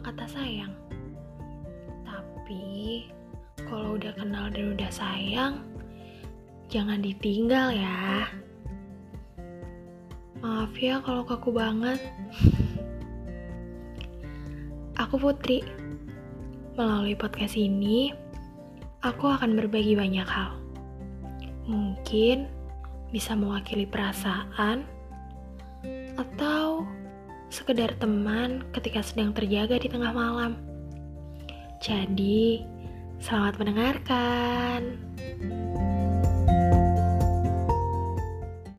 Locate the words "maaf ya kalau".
10.40-11.22